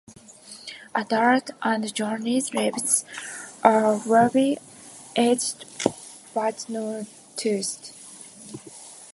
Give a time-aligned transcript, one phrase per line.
[0.95, 3.05] Adult and juveniles leaves
[3.63, 4.57] are wavy
[5.15, 5.65] edged
[6.33, 7.05] but not
[7.37, 7.91] toothed.